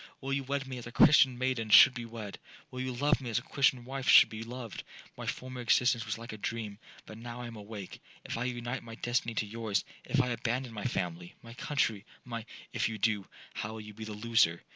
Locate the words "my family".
10.73-11.35